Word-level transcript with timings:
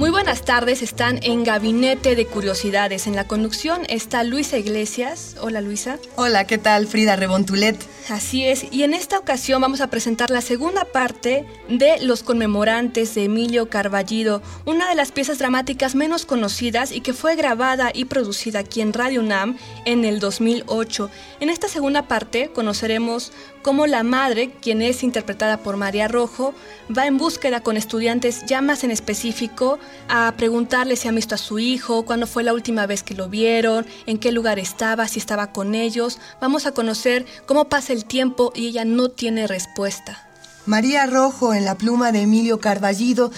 Muy 0.00 0.08
buenas 0.08 0.46
tardes, 0.46 0.80
están 0.80 1.20
en 1.22 1.44
Gabinete 1.44 2.16
de 2.16 2.24
Curiosidades. 2.24 3.06
En 3.06 3.14
la 3.14 3.26
conducción 3.26 3.82
está 3.90 4.24
Luisa 4.24 4.56
Iglesias. 4.56 5.36
Hola 5.42 5.60
Luisa. 5.60 5.98
Hola, 6.16 6.46
¿qué 6.46 6.56
tal? 6.56 6.86
Frida 6.86 7.16
Rebontulet. 7.16 7.76
Así 8.08 8.46
es, 8.46 8.64
y 8.72 8.82
en 8.82 8.94
esta 8.94 9.18
ocasión 9.18 9.60
vamos 9.60 9.82
a 9.82 9.88
presentar 9.88 10.30
la 10.30 10.40
segunda 10.40 10.86
parte 10.86 11.44
de 11.68 12.00
Los 12.00 12.22
conmemorantes 12.22 13.14
de 13.14 13.24
Emilio 13.24 13.68
Carballido, 13.68 14.40
una 14.64 14.88
de 14.88 14.94
las 14.94 15.12
piezas 15.12 15.38
dramáticas 15.38 15.94
menos 15.94 16.24
conocidas 16.24 16.92
y 16.92 17.02
que 17.02 17.12
fue 17.12 17.36
grabada 17.36 17.90
y 17.92 18.06
producida 18.06 18.60
aquí 18.60 18.80
en 18.80 18.94
Radio 18.94 19.20
UNAM 19.20 19.58
en 19.84 20.06
el 20.06 20.18
2008. 20.18 21.10
En 21.40 21.50
esta 21.50 21.68
segunda 21.68 22.08
parte 22.08 22.50
conoceremos 22.54 23.32
cómo 23.62 23.86
la 23.86 24.02
madre, 24.02 24.50
quien 24.60 24.82
es 24.82 25.02
interpretada 25.02 25.58
por 25.58 25.76
María 25.76 26.08
Rojo, 26.08 26.54
va 26.96 27.06
en 27.06 27.18
búsqueda 27.18 27.62
con 27.62 27.76
estudiantes 27.76 28.44
ya 28.46 28.62
más 28.62 28.84
en 28.84 28.90
específico 28.90 29.78
a 30.08 30.34
preguntarle 30.36 30.96
si 30.96 31.08
han 31.08 31.16
visto 31.16 31.34
a 31.34 31.38
su 31.38 31.58
hijo, 31.58 32.04
cuándo 32.04 32.26
fue 32.26 32.42
la 32.42 32.54
última 32.54 32.86
vez 32.86 33.02
que 33.02 33.14
lo 33.14 33.28
vieron, 33.28 33.86
en 34.06 34.18
qué 34.18 34.32
lugar 34.32 34.58
estaba, 34.58 35.08
si 35.08 35.18
estaba 35.18 35.52
con 35.52 35.74
ellos. 35.74 36.18
Vamos 36.40 36.66
a 36.66 36.72
conocer 36.72 37.26
cómo 37.46 37.68
pasa 37.68 37.92
el 37.92 38.04
tiempo 38.04 38.52
y 38.54 38.68
ella 38.68 38.84
no 38.84 39.08
tiene 39.08 39.46
respuesta. 39.46 40.29
María 40.66 41.06
Rojo 41.06 41.54
en 41.54 41.64
la 41.64 41.74
pluma 41.74 42.12
de 42.12 42.22
Emilio 42.22 42.60
Carballido 42.60 43.30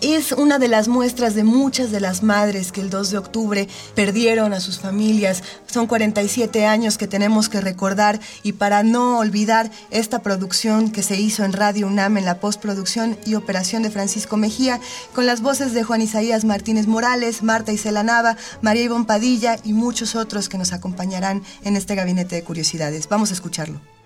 es 0.00 0.32
una 0.32 0.58
de 0.58 0.68
las 0.68 0.88
muestras 0.88 1.34
de 1.34 1.44
muchas 1.44 1.90
de 1.90 2.00
las 2.00 2.22
madres 2.22 2.72
que 2.72 2.80
el 2.80 2.88
2 2.88 3.10
de 3.10 3.18
octubre 3.18 3.68
perdieron 3.94 4.54
a 4.54 4.60
sus 4.60 4.80
familias. 4.80 5.42
Son 5.66 5.86
47 5.86 6.64
años 6.64 6.96
que 6.96 7.06
tenemos 7.06 7.50
que 7.50 7.60
recordar 7.60 8.18
y 8.42 8.52
para 8.52 8.82
no 8.82 9.18
olvidar 9.18 9.70
esta 9.90 10.20
producción 10.20 10.90
que 10.90 11.02
se 11.02 11.20
hizo 11.20 11.44
en 11.44 11.52
Radio 11.52 11.86
UNAM 11.86 12.16
en 12.16 12.24
la 12.24 12.40
postproducción 12.40 13.18
y 13.26 13.34
operación 13.34 13.82
de 13.82 13.90
Francisco 13.90 14.38
Mejía 14.38 14.80
con 15.14 15.26
las 15.26 15.42
voces 15.42 15.74
de 15.74 15.82
Juan 15.82 16.00
Isaías 16.00 16.46
Martínez 16.46 16.86
Morales, 16.86 17.42
Marta 17.42 17.72
Isela 17.72 18.02
Nava, 18.02 18.38
María 18.62 18.84
Ivonne 18.84 19.04
Padilla 19.04 19.58
y 19.64 19.74
muchos 19.74 20.16
otros 20.16 20.48
que 20.48 20.56
nos 20.56 20.72
acompañarán 20.72 21.42
en 21.62 21.76
este 21.76 21.94
gabinete 21.94 22.36
de 22.36 22.42
curiosidades. 22.42 23.06
Vamos 23.06 23.30
a 23.30 23.34
escucharlo. 23.34 23.99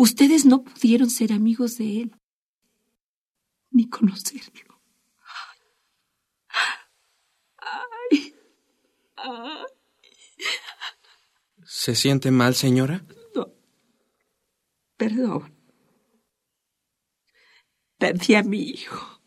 Ustedes 0.00 0.46
no 0.46 0.64
pudieron 0.64 1.10
ser 1.10 1.30
amigos 1.30 1.76
de 1.76 2.00
él, 2.00 2.16
ni 3.70 3.86
conocerlo. 3.86 4.80
Ay, 7.58 8.34
ay, 9.16 9.66
¿Se 11.66 11.94
siente 11.94 12.30
mal, 12.30 12.54
señora? 12.54 13.04
no. 13.34 13.52
Perdón. 14.96 15.54
Perdí 17.98 18.36
a 18.36 18.42
mi 18.42 18.70
hijo. 18.70 19.20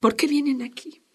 ¿Por 0.00 0.16
qué 0.16 0.26
vienen 0.26 0.62
aquí? 0.62 1.06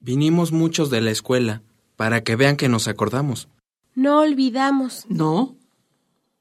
Vinimos 0.00 0.50
muchos 0.50 0.90
de 0.90 1.00
la 1.00 1.12
escuela 1.12 1.62
para 1.94 2.24
que 2.24 2.34
vean 2.34 2.56
que 2.56 2.68
nos 2.68 2.88
acordamos. 2.88 3.48
No 3.94 4.20
olvidamos. 4.20 5.06
No, 5.08 5.58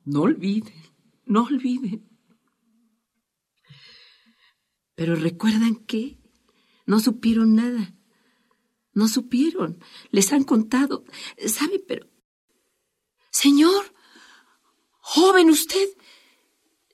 no 0.06 0.22
olviden, 0.22 0.74
no 1.26 1.44
olviden. 1.44 2.08
Pero 4.96 5.16
recuerdan 5.16 5.76
que 5.76 6.20
no 6.86 7.00
supieron 7.00 7.56
nada. 7.56 7.94
No 8.94 9.08
supieron. 9.08 9.80
Les 10.12 10.32
han 10.34 10.44
contado. 10.44 11.06
¿Sabe? 11.48 11.80
Pero... 11.88 12.08
Señor, 13.32 13.94
joven 15.00 15.50
usted, 15.50 15.88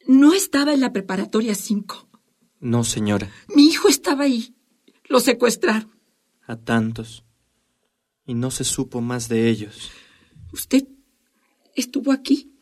no 0.05 0.33
estaba 0.33 0.73
en 0.73 0.81
la 0.81 0.93
preparatoria 0.93 1.55
5. 1.55 2.07
No, 2.59 2.83
señora, 2.83 3.31
Mi 3.55 3.65
hijo 3.67 3.87
estaba 3.87 4.23
ahí. 4.23 4.55
Lo 5.09 5.19
secuestraron. 5.19 5.91
a 6.45 6.55
tantos. 6.55 7.23
Y 8.25 8.33
no 8.33 8.51
se 8.51 8.63
supo 8.63 9.01
más 9.01 9.27
de 9.29 9.49
ellos. 9.49 9.91
¿Usted 10.51 10.87
estuvo 11.75 12.11
aquí? 12.11 12.53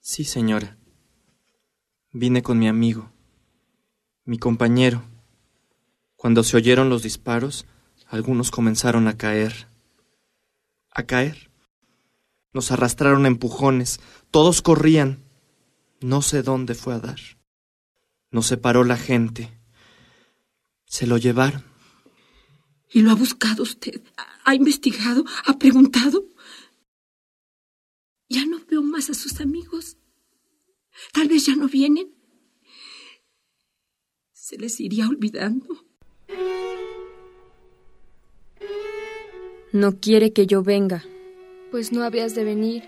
Sí, 0.00 0.24
señora. 0.24 0.76
Vine 2.12 2.42
con 2.42 2.58
mi 2.58 2.68
amigo, 2.68 3.12
mi 4.24 4.38
compañero. 4.38 5.02
Cuando 6.16 6.42
se 6.42 6.56
oyeron 6.56 6.88
los 6.88 7.02
disparos, 7.02 7.66
algunos 8.06 8.50
comenzaron 8.50 9.08
a 9.08 9.16
caer. 9.16 9.68
A 10.90 11.04
caer. 11.04 11.50
Nos 12.52 12.72
arrastraron 12.72 13.24
a 13.24 13.28
empujones. 13.28 14.00
Todos 14.30 14.62
corrían. 14.62 15.24
No 16.00 16.22
sé 16.22 16.42
dónde 16.42 16.74
fue 16.74 16.94
a 16.94 17.00
dar. 17.00 17.20
Nos 18.30 18.46
separó 18.46 18.84
la 18.84 18.96
gente. 18.96 19.52
Se 20.86 21.06
lo 21.06 21.18
llevaron. 21.18 21.64
¿Y 22.90 23.02
lo 23.02 23.10
ha 23.10 23.14
buscado 23.14 23.62
usted? 23.62 24.02
¿Ha 24.44 24.54
investigado? 24.54 25.24
¿Ha 25.46 25.58
preguntado? 25.58 26.24
Ya 28.28 28.44
no 28.44 28.60
veo 28.70 28.82
más 28.82 29.10
a 29.10 29.14
sus 29.14 29.40
amigos. 29.40 29.96
Tal 31.12 31.28
vez 31.28 31.46
ya 31.46 31.56
no 31.56 31.68
vienen. 31.68 32.14
Se 34.32 34.58
les 34.58 34.80
iría 34.80 35.08
olvidando. 35.08 35.66
No 39.72 40.00
quiere 40.00 40.32
que 40.32 40.46
yo 40.46 40.62
venga. 40.62 41.04
Pues 41.70 41.92
no 41.92 42.02
habías 42.02 42.34
de 42.34 42.44
venir. 42.44 42.84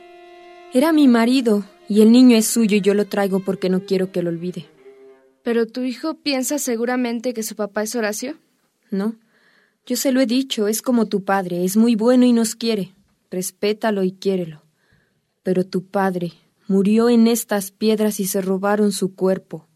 Era 0.73 0.93
mi 0.93 1.09
marido 1.09 1.65
y 1.89 2.01
el 2.01 2.13
niño 2.13 2.37
es 2.37 2.47
suyo 2.47 2.77
y 2.77 2.81
yo 2.81 2.95
lo 2.95 3.07
traigo 3.07 3.41
porque 3.41 3.69
no 3.69 3.85
quiero 3.85 4.13
que 4.13 4.23
lo 4.23 4.31
olvide. 4.31 4.67
Pero 5.43 5.67
tu 5.67 5.83
hijo 5.83 6.15
piensa 6.15 6.59
seguramente 6.59 7.35
que 7.35 7.43
su 7.43 7.57
papá 7.57 7.83
es 7.83 7.95
Horacio. 7.95 8.39
¿No? 8.91 9.17
Yo 9.87 9.97
se 9.97 10.13
lo 10.13 10.21
he 10.21 10.27
dicho, 10.27 10.69
es 10.69 10.83
como 10.83 11.07
tu 11.07 11.25
padre, 11.25 11.65
es 11.65 11.77
muy 11.77 11.97
bueno 11.97 12.25
y 12.25 12.33
nos 12.33 12.55
quiere. 12.55 12.95
Respétalo 13.31 14.03
y 14.05 14.13
quiérelo. 14.13 14.63
Pero 15.51 15.67
tu 15.67 15.85
padre 15.85 16.35
murió 16.69 17.09
en 17.09 17.27
estas 17.27 17.73
piedras 17.73 18.21
y 18.21 18.29
se 18.29 18.41
robaron 18.41 18.93
su 18.93 19.17
cuerpo. 19.17 19.67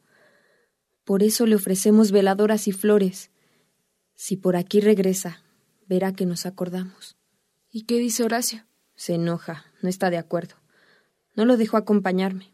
Por 1.03 1.25
eso 1.25 1.47
le 1.47 1.57
ofrecemos 1.57 2.12
veladoras 2.12 2.69
y 2.69 2.71
flores. 2.71 3.33
Si 4.15 4.37
por 4.37 4.55
aquí 4.55 4.81
regresa, 4.81 5.43
verá 5.89 6.13
que 6.13 6.27
nos 6.27 6.47
acordamos. 6.47 7.17
¿Y 7.73 7.87
qué 7.87 7.99
dice 7.99 8.23
Horacio? 8.23 8.65
Se 8.95 9.15
enoja, 9.15 9.65
no 9.83 9.89
está 9.89 10.11
de 10.11 10.19
acuerdo. 10.19 10.55
No 11.34 11.45
lo 11.45 11.57
dejó 11.57 11.77
acompañarme. 11.77 12.53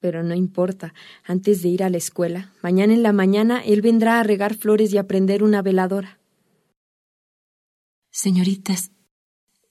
Pero 0.00 0.24
no 0.24 0.34
importa, 0.34 0.94
antes 1.22 1.62
de 1.62 1.68
ir 1.68 1.84
a 1.84 1.88
la 1.88 1.98
escuela, 1.98 2.52
mañana 2.62 2.94
en 2.94 3.04
la 3.04 3.12
mañana 3.12 3.62
él 3.64 3.80
vendrá 3.80 4.18
a 4.18 4.24
regar 4.24 4.56
flores 4.56 4.92
y 4.92 4.98
a 4.98 5.06
prender 5.06 5.44
una 5.44 5.62
veladora. 5.62 6.18
Señoritas, 8.10 8.90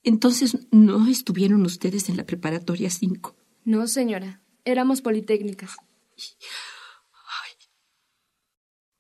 entonces 0.04 0.58
no 0.72 1.08
estuvieron 1.08 1.66
ustedes 1.66 2.10
en 2.10 2.18
la 2.18 2.26
preparatoria 2.26 2.90
5. 2.90 3.36
No, 3.66 3.88
señora. 3.88 4.42
Éramos 4.66 5.02
politécnicas. 5.02 5.76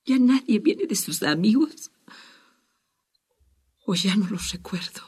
¿Ya 0.05 0.17
nadie 0.17 0.59
viene 0.59 0.87
de 0.87 0.95
sus 0.95 1.21
amigos? 1.23 1.91
O 3.85 3.95
ya 3.95 4.15
no 4.15 4.27
los 4.27 4.51
recuerdo. 4.51 5.01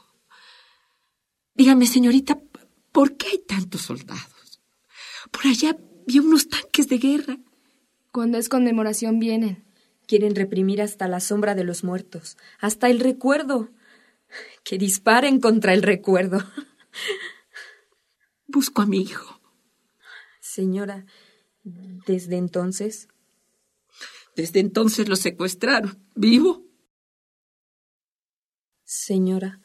Dígame, 1.55 1.87
señorita, 1.87 2.39
¿por 2.91 3.17
qué 3.17 3.27
hay 3.27 3.39
tantos 3.39 3.81
soldados? 3.81 4.61
Por 5.31 5.47
allá 5.47 5.77
vi 6.05 6.19
unos 6.19 6.47
tanques 6.47 6.89
de 6.89 6.97
guerra. 6.97 7.37
Cuando 8.11 8.37
es 8.37 8.49
conmemoración 8.49 9.19
vienen. 9.19 9.63
Quieren 10.07 10.35
reprimir 10.35 10.81
hasta 10.81 11.07
la 11.07 11.19
sombra 11.19 11.55
de 11.55 11.63
los 11.63 11.83
muertos, 11.83 12.37
hasta 12.59 12.89
el 12.89 12.99
recuerdo. 12.99 13.69
Que 14.63 14.77
disparen 14.77 15.39
contra 15.39 15.73
el 15.73 15.83
recuerdo. 15.83 16.39
Busco 18.47 18.81
a 18.81 18.85
mi 18.85 19.01
hijo. 19.01 19.39
Señora, 20.39 21.05
desde 21.63 22.37
entonces 22.37 23.07
Desde 24.35 24.59
entonces 24.59 25.09
lo 25.09 25.15
secuestraron. 25.15 25.99
¿Vivo? 26.15 26.63
Señora, 28.83 29.59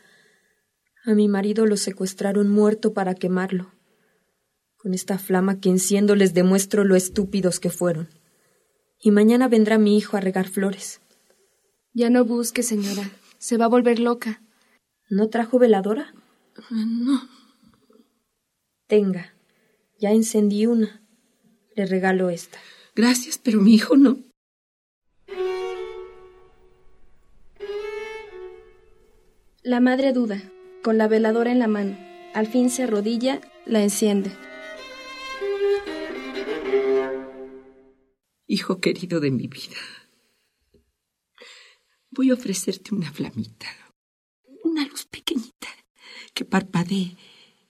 a 1.04 1.14
mi 1.14 1.28
marido 1.28 1.66
lo 1.66 1.76
secuestraron 1.76 2.48
muerto 2.48 2.92
para 2.92 3.14
quemarlo. 3.14 3.72
Con 4.76 4.94
esta 4.94 5.18
flama 5.18 5.60
que 5.60 5.68
enciendo 5.68 6.16
les 6.16 6.34
demuestro 6.34 6.84
lo 6.84 6.96
estúpidos 6.96 7.60
que 7.60 7.70
fueron. 7.70 8.08
Y 9.00 9.10
mañana 9.10 9.48
vendrá 9.48 9.78
mi 9.78 9.96
hijo 9.96 10.16
a 10.16 10.20
regar 10.20 10.48
flores. 10.48 11.00
Ya 11.92 12.10
no 12.10 12.24
busque, 12.24 12.62
señora. 12.62 13.10
Se 13.38 13.56
va 13.56 13.66
a 13.66 13.68
volver 13.68 13.98
loca. 13.98 14.42
¿No 15.10 15.30
trajo 15.30 15.58
veladora? 15.58 16.12
No. 16.70 17.28
Tenga. 18.86 19.34
Ya 19.98 20.10
encendí 20.10 20.66
una. 20.66 21.02
Le 21.74 21.86
regalo 21.86 22.30
esta. 22.30 22.58
Gracias, 22.94 23.38
pero 23.38 23.60
mi 23.60 23.74
hijo 23.74 23.96
no. 23.96 24.18
La 29.62 29.80
madre 29.80 30.12
duda, 30.12 30.42
con 30.82 30.98
la 30.98 31.08
veladora 31.08 31.52
en 31.52 31.58
la 31.58 31.68
mano. 31.68 31.96
Al 32.34 32.46
fin 32.46 32.70
se 32.70 32.84
arrodilla, 32.84 33.40
la 33.66 33.82
enciende. 33.82 34.30
Hijo 38.46 38.80
querido 38.80 39.20
de 39.20 39.30
mi 39.30 39.46
vida, 39.46 39.76
voy 42.10 42.30
a 42.30 42.34
ofrecerte 42.34 42.94
una 42.94 43.12
flamita, 43.12 43.66
pequeñita 45.10 45.68
que 46.34 46.44
parpadee 46.44 47.16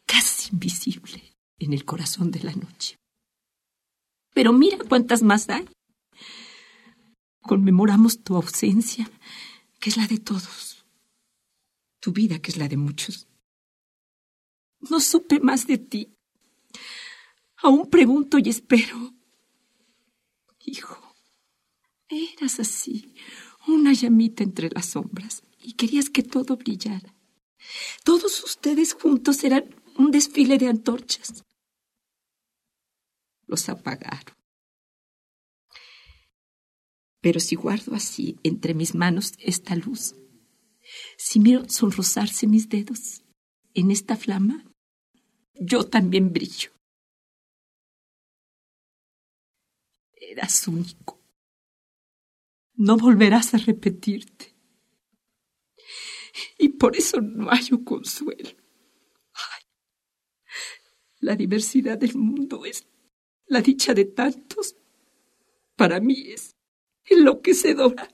casi 0.07 0.51
invisible 0.53 1.37
en 1.59 1.73
el 1.73 1.85
corazón 1.85 2.31
de 2.31 2.41
la 2.41 2.53
noche. 2.53 2.97
Pero 4.35 4.53
mira 4.53 4.79
cuántas 4.89 5.23
más 5.23 5.49
hay. 5.49 5.69
Conmemoramos 7.41 8.23
tu 8.23 8.37
ausencia, 8.37 9.11
que 9.81 9.91
es 9.91 9.97
la 9.97 10.07
de 10.07 10.19
todos, 10.19 10.85
tu 12.01 12.13
vida, 12.13 12.39
que 12.39 12.51
es 12.51 12.57
la 12.57 12.69
de 12.69 12.77
muchos. 12.77 13.27
No 14.91 15.01
supe 15.01 15.41
más 15.41 15.67
de 15.67 15.79
ti. 15.79 16.15
Aún 17.57 17.89
pregunto 17.91 18.39
y 18.39 18.49
espero. 18.49 19.15
Hijo, 20.65 21.15
eras 22.09 22.61
así, 22.61 23.15
una 23.67 23.93
llamita 23.93 24.45
entre 24.45 24.69
las 24.71 24.87
sombras, 24.87 25.43
y 25.59 25.73
querías 25.73 26.11
que 26.11 26.23
todo 26.23 26.57
brillara. 26.57 27.18
Todos 28.05 28.43
ustedes 28.45 28.95
juntos 28.95 29.45
eran 29.45 29.75
un 29.97 30.11
desfile 30.11 30.59
de 30.59 30.69
antorchas. 30.69 31.45
Los 33.47 33.69
apagaron. 33.69 34.37
Pero 37.21 37.41
si 37.41 37.57
guardo 37.57 37.95
así 37.95 38.39
entre 38.43 38.75
mis 38.75 38.95
manos 38.95 39.33
esta 39.39 39.75
luz, 39.75 40.15
si 41.17 41.41
miro 41.41 41.69
sonrosarse 41.69 42.47
mis 42.47 42.69
dedos 42.69 43.23
en 43.75 43.91
esta 43.91 44.17
flama, 44.17 44.65
yo 45.55 45.85
también 45.85 46.33
brillo. 46.33 46.71
Eras 50.15 50.69
único. 50.69 51.21
No 52.75 52.97
volverás 52.97 53.55
a 53.55 53.59
repetirte. 53.59 54.48
Y 56.59 56.71
por 56.71 56.97
eso 56.97 57.21
no 57.21 57.51
hay 57.51 57.69
un 57.73 57.85
consuelo. 57.85 58.51
Ay, 59.35 59.63
la 61.21 61.37
diversidad 61.37 61.99
del 61.99 62.15
mundo 62.15 62.65
es 62.65 62.87
la 63.47 63.61
dicha 63.61 63.95
de 63.95 64.05
tantos. 64.05 64.77
Para 65.77 66.01
mí 66.01 66.31
es 66.33 66.55
enloquecedora. 67.05 68.09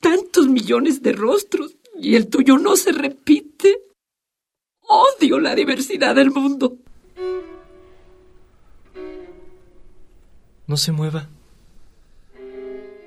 Tantos 0.00 0.48
millones 0.48 1.02
de 1.02 1.12
rostros 1.12 1.76
y 2.00 2.14
el 2.14 2.28
tuyo 2.28 2.58
no 2.58 2.76
se 2.76 2.92
repite. 2.92 3.82
Odio 4.80 5.38
la 5.40 5.54
diversidad 5.54 6.14
del 6.14 6.30
mundo. 6.30 6.78
No 10.66 10.76
se 10.76 10.92
mueva. 10.92 11.28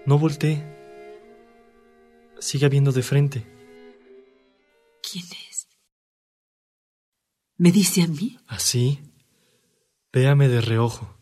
No 0.06 0.18
voltee. 0.18 0.64
Siga 2.40 2.70
viendo 2.70 2.92
de 2.92 3.04
frente. 3.04 3.46
¿Quién 5.12 5.26
es? 5.50 5.68
¿Me 7.58 7.72
dice 7.72 8.04
a 8.04 8.08
mí? 8.08 8.40
Así. 8.48 9.02
Véame 10.14 10.48
de 10.48 10.62
reojo. 10.62 11.18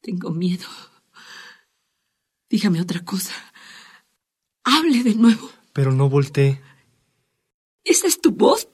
Tengo 0.00 0.30
miedo. 0.30 0.66
Dígame 2.50 2.80
otra 2.80 3.04
cosa. 3.04 3.34
Hable 4.64 5.04
de 5.04 5.14
nuevo. 5.14 5.48
Pero 5.72 5.92
no 5.92 6.08
voltee. 6.08 6.60
¿Esa 7.84 8.08
es 8.08 8.20
tu 8.20 8.32
voz? 8.32 8.68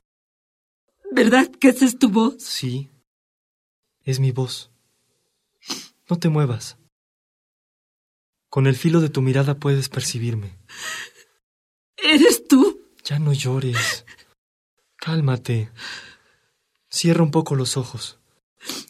¿Verdad 1.10 1.50
que 1.50 1.68
esa 1.68 1.84
es 1.84 1.98
tu 1.98 2.08
voz? 2.08 2.42
Sí. 2.42 2.88
Es 4.04 4.20
mi 4.20 4.32
voz. 4.32 4.70
No 6.08 6.18
te 6.18 6.30
muevas. 6.30 6.78
Con 8.48 8.66
el 8.66 8.76
filo 8.76 9.00
de 9.00 9.10
tu 9.10 9.20
mirada 9.20 9.58
puedes 9.58 9.90
percibirme. 9.90 10.58
¿Eres 11.98 12.48
tú? 12.48 12.81
Ya 13.04 13.18
no 13.18 13.32
llores. 13.32 14.04
Cálmate. 14.96 15.70
Cierra 16.88 17.22
un 17.22 17.30
poco 17.30 17.54
los 17.54 17.76
ojos. 17.76 18.18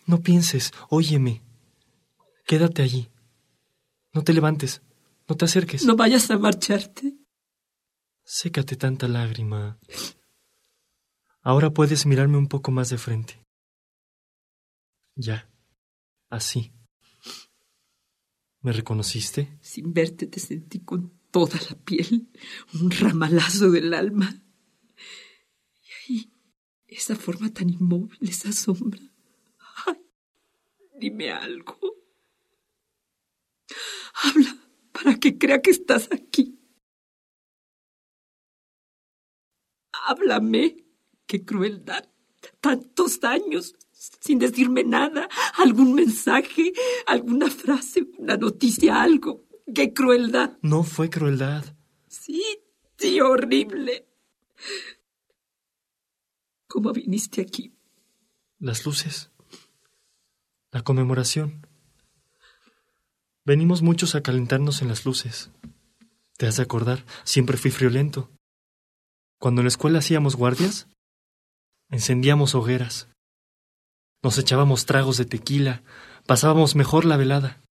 No 0.06 0.20
pienses, 0.20 0.72
óyeme. 0.90 1.42
Quédate 2.46 2.82
allí. 2.82 3.08
No 4.12 4.22
te 4.22 4.32
levantes. 4.32 4.82
No 5.28 5.36
te 5.36 5.46
acerques. 5.46 5.84
No 5.84 5.96
vayas 5.96 6.30
a 6.30 6.38
marcharte. 6.38 7.14
Sécate 8.24 8.76
tanta 8.76 9.08
lágrima. 9.08 9.78
Ahora 11.40 11.70
puedes 11.70 12.06
mirarme 12.06 12.36
un 12.36 12.48
poco 12.48 12.70
más 12.70 12.90
de 12.90 12.98
frente. 12.98 13.44
Ya. 15.14 15.48
Así. 16.28 16.72
¿Me 18.60 18.72
reconociste? 18.72 19.58
Sin 19.60 19.92
verte 19.92 20.26
te 20.26 20.38
sentí 20.38 20.80
con 20.80 21.18
toda 21.32 21.58
la 21.68 21.76
piel, 21.76 22.28
un 22.74 22.90
ramalazo 22.90 23.70
del 23.70 23.92
alma. 23.94 24.40
Y 25.82 26.12
ahí, 26.12 26.32
esa 26.86 27.16
forma 27.16 27.52
tan 27.52 27.70
inmóvil, 27.70 28.18
esa 28.28 28.52
sombra. 28.52 29.00
Ay, 29.86 29.98
dime 31.00 31.32
algo. 31.32 31.80
Habla 34.22 34.56
para 34.92 35.18
que 35.18 35.38
crea 35.38 35.60
que 35.60 35.70
estás 35.70 36.08
aquí. 36.12 36.60
Háblame. 40.06 40.76
Qué 41.26 41.44
crueldad. 41.44 42.06
Tantos 42.60 43.24
años 43.24 43.74
sin 44.20 44.38
decirme 44.38 44.84
nada, 44.84 45.28
algún 45.54 45.94
mensaje, 45.94 46.72
alguna 47.06 47.48
frase, 47.48 48.08
una 48.18 48.36
noticia, 48.36 49.00
algo. 49.00 49.46
¡Qué 49.74 49.92
crueldad! 49.92 50.58
No 50.62 50.82
fue 50.82 51.10
crueldad. 51.10 51.64
Sí, 52.08 52.42
sí, 52.98 53.20
horrible. 53.20 54.06
¿Cómo 56.66 56.92
viniste 56.92 57.40
aquí? 57.42 57.74
Las 58.58 58.84
luces. 58.86 59.30
La 60.70 60.82
conmemoración. 60.82 61.66
Venimos 63.44 63.82
muchos 63.82 64.14
a 64.14 64.22
calentarnos 64.22 64.82
en 64.82 64.88
las 64.88 65.04
luces. 65.04 65.50
¿Te 66.36 66.46
has 66.46 66.56
de 66.56 66.62
acordar? 66.62 67.04
Siempre 67.24 67.56
fui 67.56 67.70
friolento. 67.70 68.30
Cuando 69.38 69.60
en 69.60 69.64
la 69.64 69.68
escuela 69.68 69.98
hacíamos 69.98 70.36
guardias, 70.36 70.86
encendíamos 71.90 72.54
hogueras. 72.54 73.08
Nos 74.22 74.38
echábamos 74.38 74.86
tragos 74.86 75.18
de 75.18 75.24
tequila, 75.24 75.82
pasábamos 76.26 76.76
mejor 76.76 77.04
la 77.04 77.16
velada. 77.16 77.61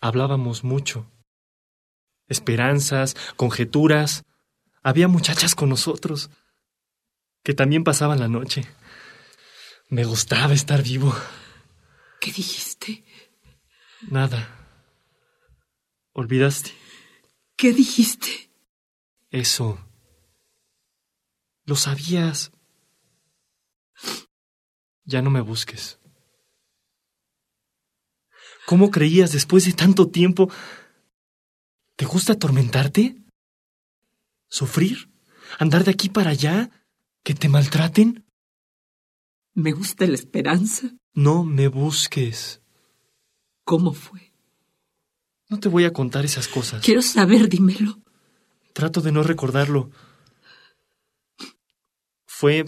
Hablábamos 0.00 0.64
mucho. 0.64 1.10
Esperanzas, 2.28 3.16
conjeturas. 3.36 4.24
Había 4.82 5.08
muchachas 5.08 5.54
con 5.54 5.68
nosotros 5.68 6.30
que 7.42 7.54
también 7.54 7.84
pasaban 7.84 8.20
la 8.20 8.28
noche. 8.28 8.66
Me 9.88 10.04
gustaba 10.04 10.52
estar 10.52 10.82
vivo. 10.82 11.14
¿Qué 12.20 12.30
dijiste? 12.30 13.04
Nada. 14.10 14.54
¿Olvidaste? 16.12 16.72
¿Qué 17.56 17.72
dijiste? 17.72 18.50
Eso. 19.30 19.78
Lo 21.64 21.74
sabías. 21.74 22.52
Ya 25.04 25.22
no 25.22 25.30
me 25.30 25.40
busques. 25.40 25.98
¿Cómo 28.68 28.90
creías 28.90 29.32
después 29.32 29.64
de 29.64 29.72
tanto 29.72 30.10
tiempo? 30.10 30.50
¿Te 31.96 32.04
gusta 32.04 32.34
atormentarte? 32.34 33.16
¿Sufrir? 34.50 35.10
¿Andar 35.58 35.84
de 35.84 35.92
aquí 35.92 36.10
para 36.10 36.32
allá? 36.32 36.70
¿Que 37.24 37.32
te 37.32 37.48
maltraten? 37.48 38.26
Me 39.54 39.72
gusta 39.72 40.06
la 40.06 40.16
esperanza. 40.16 40.90
No 41.14 41.44
me 41.44 41.68
busques. 41.68 42.60
¿Cómo 43.64 43.94
fue? 43.94 44.34
No 45.48 45.58
te 45.58 45.70
voy 45.70 45.86
a 45.86 45.94
contar 45.94 46.26
esas 46.26 46.46
cosas. 46.46 46.84
Quiero 46.84 47.00
saber, 47.00 47.48
dímelo. 47.48 48.02
Trato 48.74 49.00
de 49.00 49.12
no 49.12 49.22
recordarlo. 49.22 49.90
Fue... 52.26 52.66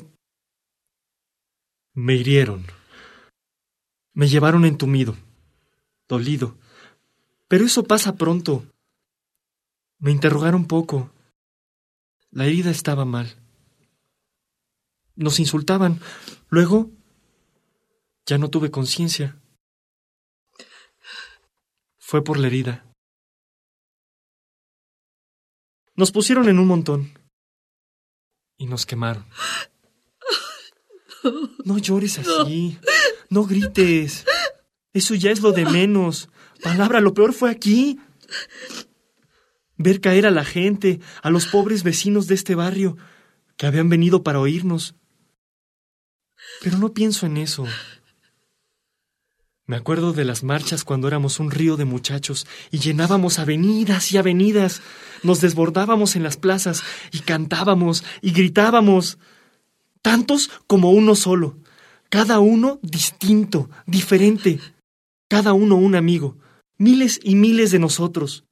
Me 1.92 2.14
hirieron. 2.14 2.64
Me 4.14 4.28
llevaron 4.28 4.64
entumido. 4.64 5.14
Dolido. 6.10 6.58
Pero 7.48 7.64
eso 7.64 7.84
pasa 7.84 8.16
pronto. 8.16 8.66
Me 9.98 10.10
interrogaron 10.10 10.66
poco. 10.66 11.12
La 12.30 12.46
herida 12.46 12.70
estaba 12.70 13.04
mal. 13.04 13.36
Nos 15.14 15.40
insultaban. 15.40 16.00
Luego, 16.48 16.90
ya 18.26 18.38
no 18.38 18.50
tuve 18.50 18.70
conciencia. 18.70 19.40
Fue 21.98 22.22
por 22.24 22.38
la 22.38 22.48
herida. 22.48 22.84
Nos 25.94 26.10
pusieron 26.12 26.48
en 26.48 26.58
un 26.58 26.66
montón. 26.66 27.18
Y 28.58 28.66
nos 28.66 28.84
quemaron. 28.84 29.26
No 31.66 31.76
llores 31.76 32.18
así. 32.18 32.78
No 33.28 33.44
grites. 33.44 34.24
Eso 34.92 35.14
ya 35.14 35.30
es 35.30 35.40
lo 35.40 35.52
de 35.52 35.64
menos. 35.64 36.28
Palabra, 36.62 37.00
lo 37.00 37.14
peor 37.14 37.32
fue 37.32 37.50
aquí. 37.50 37.98
Ver 39.76 40.00
caer 40.00 40.26
a 40.26 40.30
la 40.30 40.44
gente, 40.44 41.00
a 41.22 41.30
los 41.30 41.46
pobres 41.46 41.82
vecinos 41.82 42.26
de 42.26 42.34
este 42.34 42.54
barrio, 42.54 42.96
que 43.56 43.66
habían 43.66 43.88
venido 43.88 44.22
para 44.22 44.40
oírnos. 44.40 44.94
Pero 46.62 46.78
no 46.78 46.92
pienso 46.92 47.26
en 47.26 47.36
eso. 47.36 47.66
Me 49.70 49.76
acuerdo 49.76 50.12
de 50.12 50.24
las 50.24 50.42
marchas 50.42 50.82
cuando 50.82 51.06
éramos 51.06 51.38
un 51.38 51.52
río 51.52 51.76
de 51.76 51.84
muchachos 51.84 52.44
y 52.72 52.80
llenábamos 52.80 53.38
avenidas 53.38 54.10
y 54.10 54.18
avenidas, 54.18 54.82
nos 55.22 55.40
desbordábamos 55.40 56.16
en 56.16 56.24
las 56.24 56.36
plazas 56.36 56.82
y 57.12 57.20
cantábamos 57.20 58.02
y 58.20 58.32
gritábamos, 58.32 59.18
tantos 60.02 60.50
como 60.66 60.90
uno 60.90 61.14
solo, 61.14 61.56
cada 62.08 62.40
uno 62.40 62.80
distinto, 62.82 63.70
diferente, 63.86 64.58
cada 65.30 65.52
uno 65.52 65.76
un 65.76 65.94
amigo, 65.94 66.36
miles 66.76 67.20
y 67.22 67.36
miles 67.36 67.70
de 67.70 67.78
nosotros. 67.78 68.44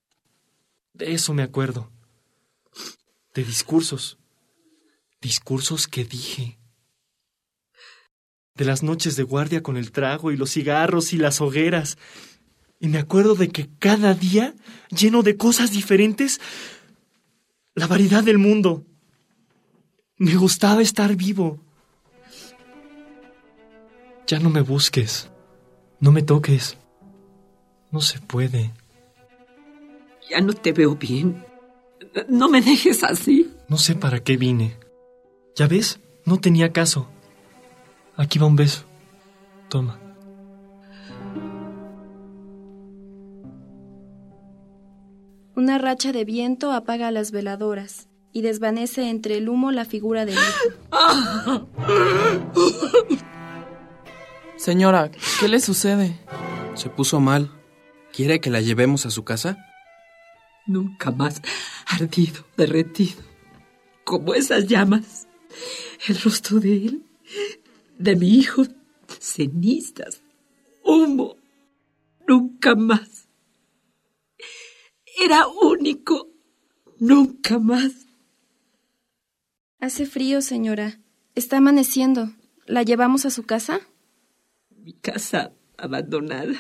De 0.95 1.13
eso 1.13 1.35
me 1.35 1.43
acuerdo. 1.43 1.91
De 3.35 3.43
discursos, 3.45 4.17
discursos 5.21 5.89
que 5.89 6.05
dije 6.05 6.59
de 8.59 8.65
las 8.65 8.83
noches 8.83 9.15
de 9.15 9.23
guardia 9.23 9.63
con 9.63 9.77
el 9.77 9.93
trago 9.93 10.33
y 10.33 10.37
los 10.37 10.51
cigarros 10.51 11.13
y 11.13 11.17
las 11.17 11.41
hogueras. 11.41 11.97
Y 12.81 12.89
me 12.89 12.99
acuerdo 12.99 13.37
de 13.37 13.49
que 13.49 13.69
cada 13.79 14.15
día, 14.15 14.55
lleno 14.91 15.23
de 15.23 15.37
cosas 15.37 15.71
diferentes, 15.71 16.41
la 17.75 17.87
variedad 17.87 18.25
del 18.25 18.39
mundo. 18.39 18.85
Me 20.17 20.35
gustaba 20.35 20.83
estar 20.83 21.15
vivo. 21.15 21.61
Ya 24.27 24.41
no 24.41 24.51
me 24.51 24.61
busques, 24.61 25.31
no 26.01 26.13
me 26.13 26.23
toques. 26.23 26.77
No 27.91 28.01
se 28.01 28.21
puede. 28.21 28.73
Ya 30.31 30.41
no 30.41 30.53
te 30.53 30.73
veo 30.73 30.95
bien. 30.95 31.45
No 32.29 32.49
me 32.49 32.61
dejes 32.61 33.03
así. 33.03 33.51
No 33.69 33.79
sé 33.79 33.95
para 33.95 34.21
qué 34.21 34.37
vine. 34.37 34.77
Ya 35.57 35.67
ves, 35.67 36.01
no 36.25 36.39
tenía 36.39 36.73
caso. 36.73 37.09
Aquí 38.17 38.39
va 38.39 38.47
un 38.47 38.57
beso. 38.57 38.85
Toma. 39.69 39.99
Una 45.57 45.79
racha 45.79 46.13
de 46.13 46.25
viento 46.25 46.73
apaga 46.73 47.11
las 47.11 47.33
veladoras 47.33 48.09
y 48.33 48.43
desvanece 48.43 49.09
entre 49.09 49.39
el 49.39 49.49
humo 49.49 49.73
la 49.73 49.85
figura 49.85 50.25
del 50.25 50.37
hijo. 50.37 51.69
Señora, 54.69 55.11
¿qué 55.41 55.49
le 55.49 55.61
sucede? 55.61 56.15
Se 56.75 56.91
puso 56.91 57.21
mal. 57.21 57.51
¿Quiere 58.13 58.39
que 58.39 58.51
la 58.51 58.61
llevemos 58.61 59.07
a 59.07 59.11
su 59.11 59.25
casa? 59.25 59.57
Nunca 60.67 61.11
más 61.11 61.41
ardido, 61.87 62.45
derretido, 62.55 63.23
como 64.05 64.35
esas 64.35 64.67
llamas. 64.67 65.27
El 66.07 66.21
rostro 66.21 66.61
de 66.61 66.75
él 66.85 67.03
de 67.99 68.15
mi 68.15 68.29
hijo 68.29 68.65
cenizas, 69.19 70.21
humo, 70.85 71.37
nunca 72.27 72.75
más. 72.75 73.27
Era 75.19 75.47
único, 75.47 76.29
nunca 76.99 77.59
más. 77.59 78.07
Hace 79.81 80.05
frío, 80.05 80.43
señora. 80.43 81.01
Está 81.35 81.57
amaneciendo. 81.57 82.35
¿La 82.67 82.83
llevamos 82.83 83.25
a 83.25 83.31
su 83.31 83.45
casa? 83.45 83.81
Mi 84.89 84.95
casa 84.95 85.55
abandonada, 85.77 86.55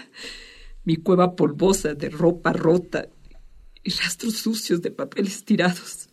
mi 0.84 0.96
cueva 0.96 1.34
polvosa 1.34 1.94
de 1.94 2.10
ropa 2.10 2.52
rota 2.52 3.08
y 3.82 3.88
rastros 3.88 4.34
sucios 4.34 4.82
de 4.82 4.90
papeles 4.90 5.46
tirados. 5.46 6.10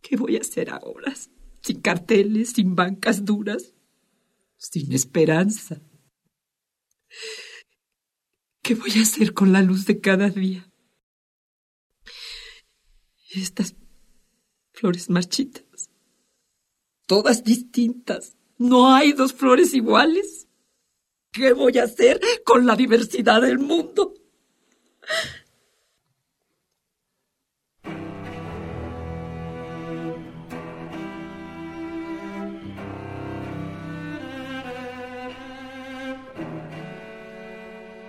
¿Qué 0.00 0.16
voy 0.16 0.36
a 0.36 0.40
hacer 0.42 0.70
ahora? 0.70 1.12
sin 1.60 1.80
carteles, 1.80 2.52
sin 2.52 2.76
bancas 2.76 3.24
duras, 3.24 3.74
sin 4.56 4.92
esperanza. 4.92 5.82
¿Qué 8.62 8.76
voy 8.76 8.92
a 8.96 9.02
hacer 9.02 9.34
con 9.34 9.52
la 9.52 9.60
luz 9.60 9.86
de 9.86 10.00
cada 10.00 10.30
día? 10.30 10.70
Estas 13.34 13.74
flores 14.70 15.10
marchitas, 15.10 15.90
todas 17.08 17.42
distintas. 17.42 18.37
No 18.58 18.92
hay 18.92 19.12
dos 19.12 19.32
flores 19.32 19.72
iguales. 19.72 20.48
¿Qué 21.30 21.52
voy 21.52 21.78
a 21.78 21.84
hacer 21.84 22.20
con 22.44 22.66
la 22.66 22.74
diversidad 22.74 23.40
del 23.40 23.60
mundo? 23.60 24.14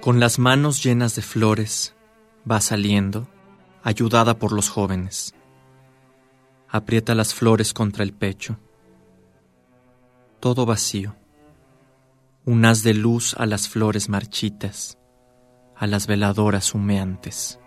Con 0.02 0.20
las 0.20 0.40
manos 0.40 0.84
llenas 0.84 1.16
de 1.16 1.22
flores, 1.22 1.94
va 2.50 2.60
saliendo, 2.60 3.28
ayudada 3.84 4.40
por 4.40 4.52
los 4.52 4.68
jóvenes. 4.70 5.36
Aprieta 6.68 7.14
las 7.14 7.36
flores 7.36 7.74
contra 7.74 8.04
el 8.04 8.14
pecho. 8.14 8.58
Todo 10.40 10.66
vacío. 10.66 11.18
Un 12.46 12.64
haz 12.64 12.82
de 12.82 12.94
luz 12.94 13.36
a 13.38 13.46
las 13.46 13.68
flores 13.68 14.08
marchitas, 14.08 14.98
a 15.76 15.86
las 15.86 16.08
veladoras 16.08 16.74
humeantes. 16.74 17.59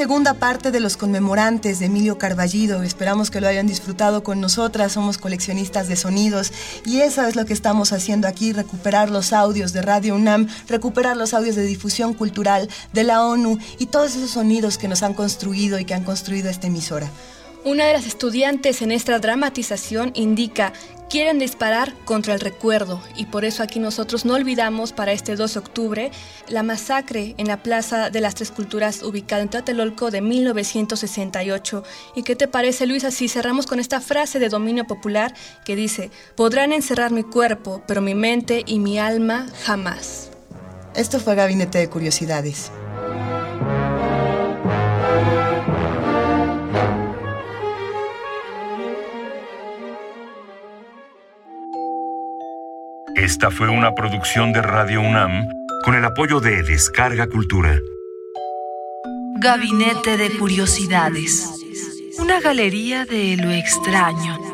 Segunda 0.00 0.32
parte 0.32 0.70
de 0.70 0.80
los 0.80 0.96
conmemorantes 0.96 1.78
de 1.78 1.84
Emilio 1.84 2.16
Carballido. 2.16 2.82
Esperamos 2.82 3.30
que 3.30 3.42
lo 3.42 3.48
hayan 3.48 3.66
disfrutado 3.66 4.22
con 4.22 4.40
nosotras. 4.40 4.92
Somos 4.92 5.18
coleccionistas 5.18 5.88
de 5.88 5.96
sonidos 5.96 6.54
y 6.86 7.02
eso 7.02 7.26
es 7.26 7.36
lo 7.36 7.44
que 7.44 7.52
estamos 7.52 7.92
haciendo 7.92 8.26
aquí, 8.26 8.54
recuperar 8.54 9.10
los 9.10 9.34
audios 9.34 9.74
de 9.74 9.82
Radio 9.82 10.14
UNAM, 10.14 10.48
recuperar 10.68 11.18
los 11.18 11.34
audios 11.34 11.54
de 11.54 11.64
difusión 11.64 12.14
cultural 12.14 12.70
de 12.94 13.04
la 13.04 13.26
ONU 13.26 13.58
y 13.78 13.86
todos 13.88 14.16
esos 14.16 14.30
sonidos 14.30 14.78
que 14.78 14.88
nos 14.88 15.02
han 15.02 15.12
construido 15.12 15.78
y 15.78 15.84
que 15.84 15.92
han 15.92 16.04
construido 16.04 16.48
esta 16.48 16.68
emisora. 16.68 17.10
Una 17.62 17.84
de 17.84 17.92
las 17.92 18.06
estudiantes 18.06 18.80
en 18.80 18.90
esta 18.90 19.18
dramatización 19.18 20.12
indica, 20.14 20.72
quieren 21.10 21.38
disparar 21.38 21.92
contra 22.06 22.32
el 22.32 22.40
recuerdo 22.40 23.02
y 23.16 23.26
por 23.26 23.44
eso 23.44 23.62
aquí 23.62 23.78
nosotros 23.78 24.24
no 24.24 24.32
olvidamos 24.32 24.94
para 24.94 25.12
este 25.12 25.36
2 25.36 25.52
de 25.52 25.60
octubre 25.60 26.10
la 26.48 26.62
masacre 26.62 27.34
en 27.36 27.48
la 27.48 27.62
Plaza 27.62 28.08
de 28.08 28.20
las 28.22 28.34
Tres 28.34 28.50
Culturas 28.50 29.02
ubicada 29.02 29.42
en 29.42 29.50
Tlatelolco 29.50 30.10
de 30.10 30.22
1968. 30.22 31.84
¿Y 32.14 32.22
qué 32.22 32.34
te 32.34 32.48
parece 32.48 32.86
Luisa 32.86 33.10
si 33.10 33.28
cerramos 33.28 33.66
con 33.66 33.78
esta 33.78 34.00
frase 34.00 34.38
de 34.38 34.48
dominio 34.48 34.86
popular 34.86 35.34
que 35.66 35.76
dice, 35.76 36.10
podrán 36.36 36.72
encerrar 36.72 37.10
mi 37.10 37.24
cuerpo, 37.24 37.82
pero 37.86 38.00
mi 38.00 38.14
mente 38.14 38.62
y 38.66 38.78
mi 38.78 38.98
alma 38.98 39.48
jamás? 39.64 40.30
Esto 40.94 41.20
fue 41.20 41.34
Gabinete 41.34 41.78
de 41.78 41.90
Curiosidades. 41.90 42.72
Esta 53.30 53.52
fue 53.52 53.68
una 53.68 53.94
producción 53.94 54.52
de 54.52 54.60
Radio 54.60 55.00
UNAM 55.00 55.46
con 55.84 55.94
el 55.94 56.04
apoyo 56.04 56.40
de 56.40 56.64
Descarga 56.64 57.28
Cultura. 57.28 57.80
Gabinete 59.36 60.16
de 60.16 60.36
Curiosidades. 60.36 61.48
Una 62.18 62.40
galería 62.40 63.04
de 63.04 63.36
lo 63.36 63.52
extraño 63.52 64.49